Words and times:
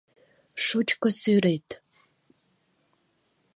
Шучко 0.65 1.07
сӱрет. 1.19 1.67